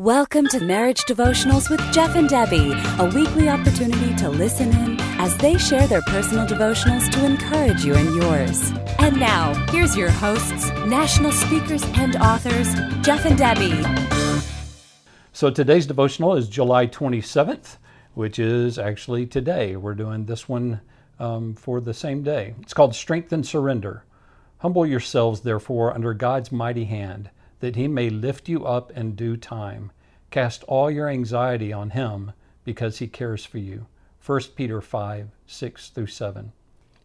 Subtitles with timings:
[0.00, 5.36] Welcome to Marriage Devotionals with Jeff and Debbie, a weekly opportunity to listen in as
[5.36, 8.72] they share their personal devotionals to encourage you and yours.
[8.98, 13.84] And now, here's your hosts, national speakers and authors, Jeff and Debbie.
[15.34, 17.76] So today's devotional is July 27th,
[18.14, 19.76] which is actually today.
[19.76, 20.80] We're doing this one
[21.18, 22.54] um, for the same day.
[22.62, 24.04] It's called Strength and Surrender.
[24.60, 27.28] Humble yourselves, therefore, under God's mighty hand
[27.60, 29.92] that he may lift you up in due time.
[30.30, 32.32] Cast all your anxiety on him
[32.64, 33.86] because he cares for you.
[34.24, 36.52] 1 Peter 5 6 through 7.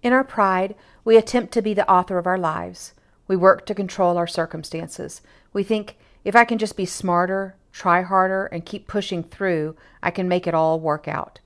[0.04, 2.94] In our pride, we attempt to be the author of our lives.
[3.28, 5.22] We work to control our circumstances.
[5.52, 10.12] We think, if I can just be smarter, try harder, and keep pushing through, I
[10.12, 11.40] can make it all work out.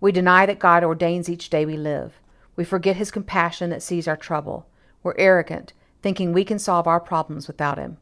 [0.00, 2.20] We deny that God ordains each day we live.
[2.54, 4.66] We forget His compassion that sees our trouble.
[5.02, 7.96] We're arrogant, thinking we can solve our problems without Him.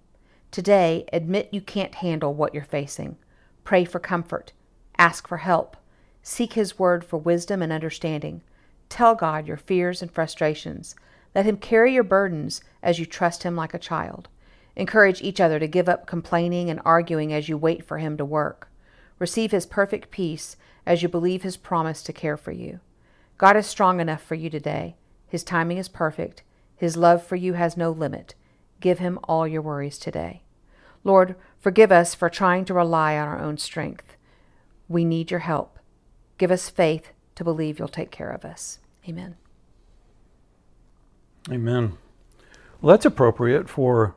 [0.51, 3.17] Today, admit you can't handle what you're facing.
[3.63, 4.53] Pray for comfort.
[4.99, 5.77] Ask for help.
[6.23, 8.43] Seek His word for wisdom and understanding.
[8.89, 10.97] Tell God your fears and frustrations.
[11.37, 14.29] Let Him carry your burdens as you trust Him like a child.
[14.75, 18.25] Encourage each other to give up complaining and arguing as you wait for Him to
[18.25, 18.69] work.
[19.21, 22.81] Receive His perfect peace as you believe His promise to care for you.
[23.39, 24.97] God is strong enough for you today.
[25.29, 26.43] His timing is perfect.
[26.77, 28.35] His love for you has no limit.
[28.81, 30.43] Give him all your worries today.
[31.05, 34.17] Lord, forgive us for trying to rely on our own strength.
[34.89, 35.79] We need your help.
[36.39, 38.79] Give us faith to believe you'll take care of us.
[39.09, 39.37] Amen.
[41.51, 41.97] Amen.
[42.81, 44.15] Well, that's appropriate for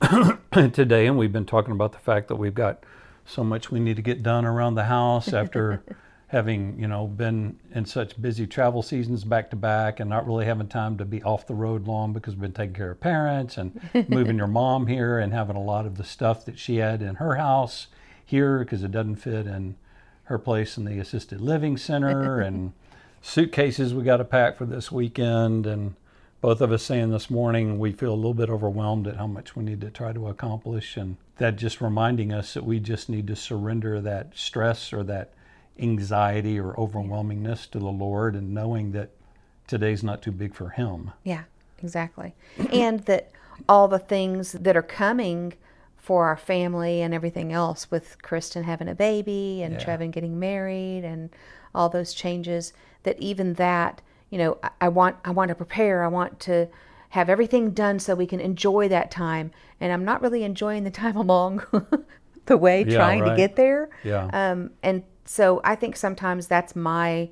[0.52, 2.84] today, and we've been talking about the fact that we've got
[3.24, 5.82] so much we need to get done around the house after
[6.34, 10.44] having you know been in such busy travel seasons back to back and not really
[10.44, 13.56] having time to be off the road long because we've been taking care of parents
[13.56, 17.00] and moving your mom here and having a lot of the stuff that she had
[17.00, 17.86] in her house
[18.26, 19.76] here because it doesn't fit in
[20.24, 22.72] her place in the assisted living center and
[23.22, 25.94] suitcases we got to pack for this weekend and
[26.40, 29.54] both of us saying this morning we feel a little bit overwhelmed at how much
[29.54, 33.28] we need to try to accomplish and that just reminding us that we just need
[33.28, 35.32] to surrender that stress or that
[35.78, 39.10] anxiety or overwhelmingness to the Lord and knowing that
[39.66, 41.10] today's not too big for Him.
[41.24, 41.44] Yeah,
[41.82, 42.34] exactly.
[42.72, 43.30] and that
[43.68, 45.54] all the things that are coming
[45.96, 49.84] for our family and everything else with Kristen having a baby and yeah.
[49.84, 51.30] Trevin getting married and
[51.74, 52.72] all those changes
[53.04, 56.68] that even that you know I, I want I want to prepare I want to
[57.10, 60.90] have everything done so we can enjoy that time and I'm not really enjoying the
[60.90, 61.64] time along
[62.46, 63.30] the way yeah, trying right.
[63.30, 67.30] to get there yeah um, and so I think sometimes that's my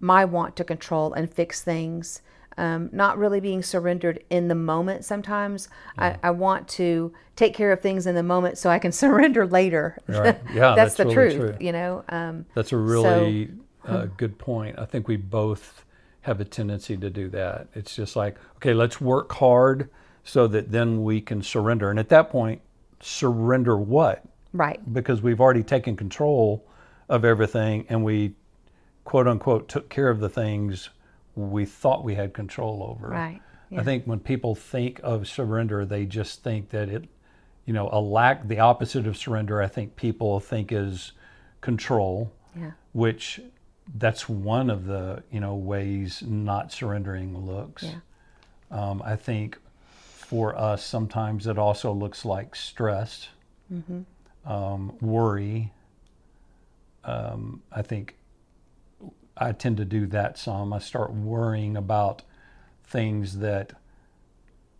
[0.00, 2.20] my want to control and fix things.
[2.56, 5.04] Um, not really being surrendered in the moment.
[5.04, 5.68] Sometimes
[5.98, 6.18] yeah.
[6.22, 9.44] I, I, want to take care of things in the moment so I can surrender
[9.44, 9.98] later.
[10.06, 10.38] Right.
[10.54, 11.56] Yeah, that's, that's, the really truth.
[11.56, 11.66] True.
[11.66, 12.04] You know.
[12.10, 13.50] Um, that's a really
[13.84, 14.78] so, uh, good point.
[14.78, 15.84] I think we both
[16.20, 17.66] have a tendency to do that.
[17.74, 19.90] It's just like, okay, let's work hard
[20.22, 21.90] so that then we can surrender.
[21.90, 22.60] And at that point,
[23.00, 24.24] surrender what?
[24.52, 24.80] Right.
[24.92, 26.64] Because we've already taken control
[27.08, 28.34] of everything and we
[29.04, 30.88] quote unquote took care of the things
[31.34, 33.08] we thought we had control over.
[33.08, 33.40] Right.
[33.70, 33.80] Yeah.
[33.80, 37.08] I think when people think of surrender, they just think that it,
[37.64, 41.12] you know, a lack, the opposite of surrender, I think people think is
[41.60, 42.72] control, yeah.
[42.92, 43.40] which
[43.96, 47.84] that's one of the, you know, ways not surrendering looks.
[47.84, 48.00] Yeah.
[48.70, 49.58] Um, I think
[49.94, 53.28] for us, sometimes it also looks like stress,
[53.72, 54.50] mm-hmm.
[54.50, 55.72] um, worry,
[57.04, 58.16] um, I think
[59.36, 60.72] I tend to do that some.
[60.72, 62.22] I start worrying about
[62.84, 63.72] things that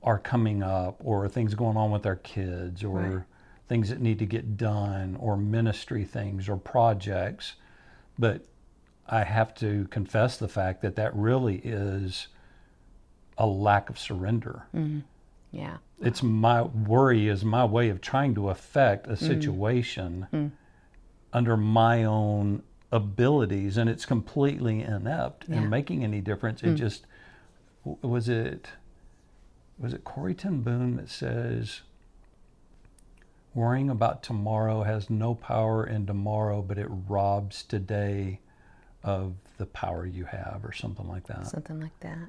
[0.02, 3.22] are coming up or things going on with our kids or right.
[3.68, 7.54] things that need to get done or ministry things or projects.
[8.18, 8.44] But
[9.08, 12.28] I have to confess the fact that that really is
[13.36, 14.66] a lack of surrender.
[14.74, 15.00] Mm-hmm.
[15.50, 15.78] Yeah.
[16.00, 19.26] It's my worry is my way of trying to affect a mm-hmm.
[19.26, 20.26] situation.
[20.32, 20.54] Mm-hmm
[21.34, 25.56] under my own abilities and it's completely inept yeah.
[25.56, 26.62] in making any difference.
[26.62, 26.72] Mm.
[26.72, 27.06] It just
[27.84, 28.68] was it
[29.78, 31.82] was it Corrie ten Boom that says
[33.54, 38.40] worrying about tomorrow has no power in tomorrow, but it robs today
[39.02, 41.46] of the power you have, or something like that.
[41.46, 42.28] Something like that.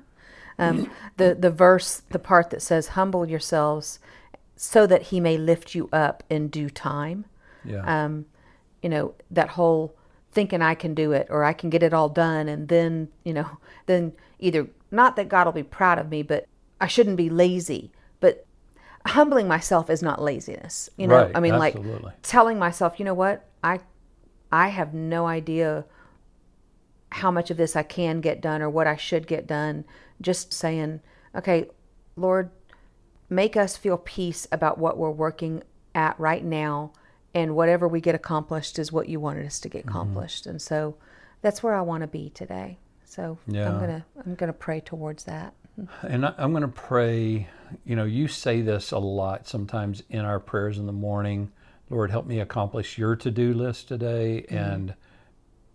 [0.57, 3.99] Um, the the verse, the part that says, "Humble yourselves,
[4.55, 7.25] so that He may lift you up in due time."
[7.63, 8.05] Yeah.
[8.05, 8.25] Um,
[8.85, 9.95] you know, that whole
[10.31, 13.33] thinking I can do it or I can get it all done and then, you
[13.33, 16.45] know, then either not that God will be proud of me, but
[16.79, 17.91] I shouldn't be lazy.
[18.19, 18.45] But
[19.07, 20.87] humbling myself is not laziness.
[20.97, 22.03] You know, Right, I mean, absolutely.
[22.03, 23.79] like telling myself, you know what, I,
[24.51, 25.85] I have no idea
[27.09, 29.83] how much of this I can get done or what I should get done.
[30.21, 31.01] Just saying,
[31.33, 31.65] okay,
[32.15, 32.51] Lord,
[33.31, 35.63] make us feel peace about what we're working
[35.95, 36.91] at right now,
[37.35, 39.77] and whatever we get accomplished is what you wanted us to Mm-hmm.
[39.77, 40.47] get accomplished.
[40.47, 40.95] And so,
[41.41, 42.79] that's where I want to be today.
[43.03, 43.69] So Yeah.
[43.71, 45.53] I'm gonna I'm gonna pray towards that.
[46.01, 47.47] And I, I'm going to pray.
[47.83, 51.51] You know, you say this a lot sometimes in our prayers in the morning.
[51.89, 54.95] Lord, help me accomplish your to do list today and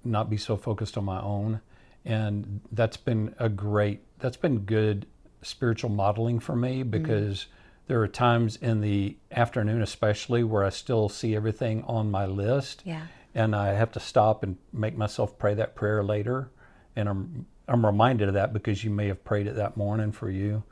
[0.02, 1.60] not be so focused on my own.
[2.04, 5.06] And that's been a great, that's been good
[5.42, 7.46] spiritual modeling for me because
[7.90, 12.82] there are times in the afternoon, especially, where I still see everything on my list.
[12.84, 13.02] Yeah.
[13.34, 16.52] And I have to stop and make myself pray that prayer later.
[16.94, 20.30] And I'm, I'm reminded of that because you may have prayed it that morning for
[20.30, 20.62] you.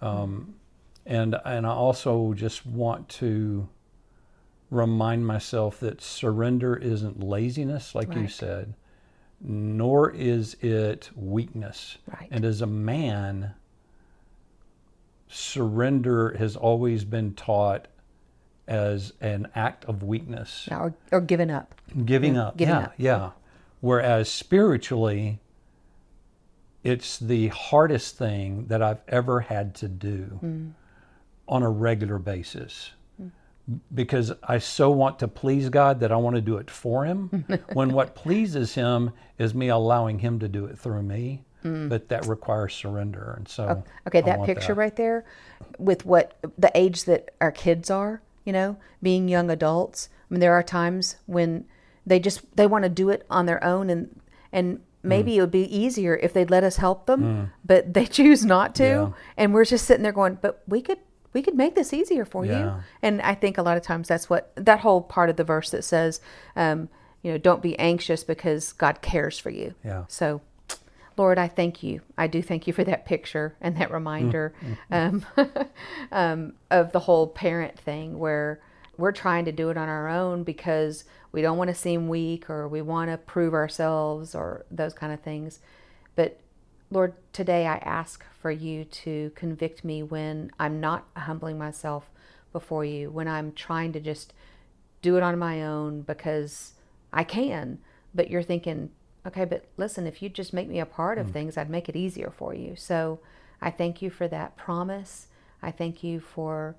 [0.00, 0.54] Um,
[1.04, 3.68] and, and I also just want to
[4.70, 8.74] remind myself that surrender isn't laziness, like you said,
[9.40, 11.98] nor is it weakness.
[12.06, 12.28] Right.
[12.30, 13.54] And as a man,
[15.50, 17.88] surrender has always been taught
[18.68, 21.74] as an act of weakness, Yeah, or or giving up.
[22.04, 22.56] giving Yeah, up.
[22.56, 22.94] giving yeah, up.
[22.96, 23.30] yeah.
[23.80, 25.38] Whereas spiritually,
[26.84, 30.72] it's the hardest thing that I've ever had to do Mm.
[31.48, 32.92] on a regular basis
[33.94, 37.44] because I so want to please God that I want to do it for Him.
[37.72, 42.26] when what pleases Him is me allowing Him to do it through me, but that
[42.26, 43.34] requires surrender.
[43.36, 43.82] And so, Mm.
[44.08, 45.24] Okay, that picture right there
[45.78, 50.08] with what the age that our kids are, you know, being young adults.
[50.30, 51.64] I mean, there are times when
[52.06, 54.20] they just they want to do it on their own and
[54.52, 58.44] and maybe it would be easier if they'd let us help them, but they choose
[58.44, 58.84] not to.
[58.84, 59.10] Yeah.
[59.36, 60.98] And we're just sitting there going, "But we could
[61.32, 62.72] we could make this easier for you."
[63.02, 65.70] And I think a lot of times that's what that whole part of the verse
[65.70, 66.20] that says
[66.56, 66.88] um,
[67.22, 69.74] you know, don't be anxious because God cares for you.
[69.84, 70.04] Yeah.
[70.08, 70.40] So
[71.20, 72.00] Lord, I thank you.
[72.16, 74.54] I do thank you for that picture and that reminder
[74.90, 75.26] um,
[76.12, 78.58] um, of the whole parent thing where
[78.96, 82.48] we're trying to do it on our own because we don't want to seem weak
[82.48, 85.58] or we want to prove ourselves or those kind of things.
[86.16, 86.40] But
[86.90, 92.08] Lord, today I ask for you to convict me when I'm not humbling myself
[92.50, 94.32] before you, when I'm trying to just
[95.02, 96.72] do it on my own because
[97.12, 97.76] I can.
[98.14, 98.88] But you're thinking,
[99.26, 101.96] okay, but listen, if you'd just make me a part of things, I'd make it
[101.96, 102.76] easier for you.
[102.76, 103.20] So
[103.60, 105.28] I thank you for that promise.
[105.62, 106.76] I thank you for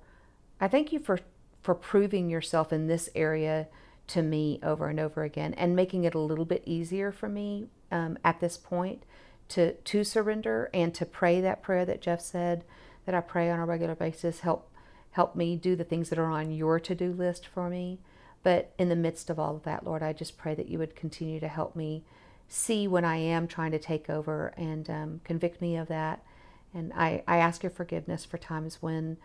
[0.60, 1.20] I thank you for
[1.62, 3.68] for proving yourself in this area
[4.08, 7.68] to me over and over again and making it a little bit easier for me
[7.90, 9.04] um, at this point
[9.48, 12.64] to to surrender and to pray that prayer that Jeff said
[13.06, 14.40] that I pray on a regular basis.
[14.40, 14.70] Help
[15.12, 17.98] help me do the things that are on your to-do list for me.
[18.42, 20.96] But in the midst of all of that, Lord, I just pray that you would
[20.96, 22.02] continue to help me
[22.52, 26.22] see when I am trying to take over and um, convict me of that.
[26.74, 29.16] And I, I ask your forgiveness for times when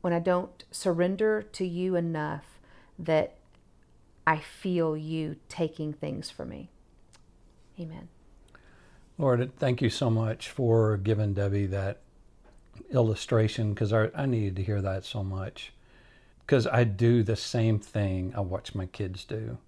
[0.00, 2.58] when I don't surrender to you enough
[2.98, 3.36] that
[4.26, 6.70] I feel you taking things from me.
[7.78, 8.08] Amen.
[9.18, 12.00] Lord, thank you so much for giving Debbie that
[12.90, 15.72] illustration because I, I needed to hear that so much.
[16.46, 19.58] Because I do the same thing I watch my kids do.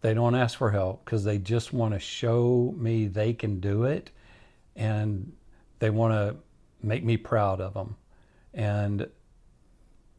[0.00, 3.84] They don't ask for help because they just want to show me they can do
[3.84, 4.10] it
[4.76, 5.32] and
[5.80, 6.36] they want to
[6.82, 7.96] make me proud of them.
[8.54, 9.08] And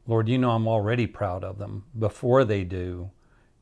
[0.05, 3.11] Lord, you know I'm already proud of them before they do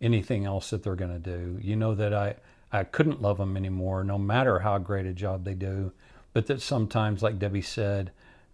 [0.01, 1.59] anything else that they're going to do.
[1.61, 2.35] You know that I,
[2.71, 5.91] I couldn't love them anymore, no matter how great a job they do.
[6.33, 8.11] But that sometimes, like Debbie said,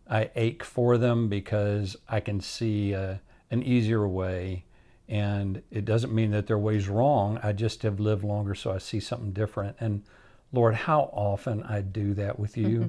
[0.09, 3.15] I ache for them because I can see uh,
[3.51, 4.65] an easier way.
[5.09, 7.39] And it doesn't mean that their way's wrong.
[7.43, 9.75] I just have lived longer, so I see something different.
[9.79, 10.03] And
[10.51, 12.79] Lord, how often I do that with you.
[12.79, 12.87] Mm-hmm.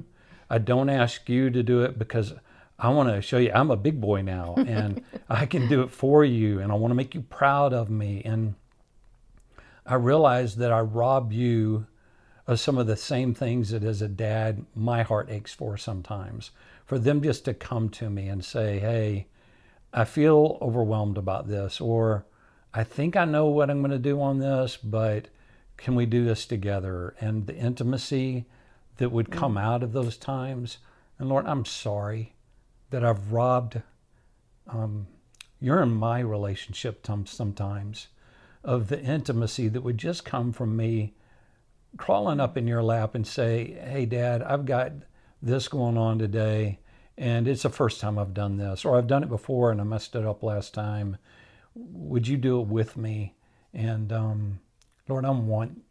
[0.49, 2.33] I don't ask you to do it because
[2.77, 5.91] I want to show you I'm a big boy now and I can do it
[5.91, 8.21] for you and I want to make you proud of me.
[8.23, 8.55] And
[9.85, 11.87] I realize that I rob you
[12.47, 16.51] of some of the same things that as a dad my heart aches for sometimes.
[16.85, 19.27] For them just to come to me and say, Hey,
[19.95, 22.25] I feel overwhelmed about this, or
[22.73, 25.29] I think I know what I'm going to do on this, but
[25.77, 27.15] can we do this together?
[27.19, 28.45] And the intimacy
[28.97, 30.77] that would come out of those times.
[31.17, 32.33] And Lord, I'm sorry
[32.91, 33.81] that I've robbed
[34.67, 35.07] um,
[35.59, 38.07] you're in my relationship sometimes
[38.63, 41.13] of the intimacy that would just come from me
[41.97, 44.91] crawling up in your lap and say, Hey, Dad, I've got
[45.41, 46.79] this going on today,
[47.17, 49.83] and it's the first time I've done this, or I've done it before and I
[49.83, 51.17] messed it up last time.
[51.73, 53.35] Would you do it with me?
[53.73, 54.59] And um,
[55.07, 55.81] Lord, I want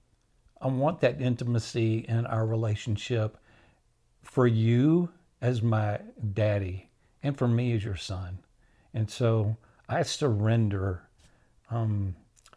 [0.60, 3.36] I want that intimacy in our relationship
[4.22, 5.10] for you
[5.42, 6.00] as my
[6.32, 6.88] daddy
[7.22, 8.38] and for me as your son.
[8.94, 9.56] And so
[9.88, 11.02] I surrender
[11.70, 12.16] um,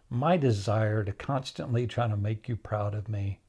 [0.09, 3.39] my desire to constantly try to make you proud of me.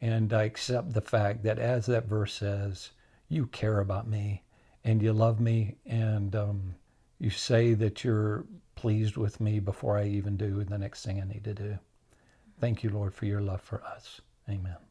[0.00, 2.90] And I accept the fact that, as that verse says,
[3.28, 4.42] you care about me
[4.84, 6.74] and you love me and um,
[7.18, 11.24] you say that you're pleased with me before I even do the next thing I
[11.24, 11.78] need to do.
[12.60, 14.20] Thank you, Lord, for your love for us.
[14.48, 14.85] Amen.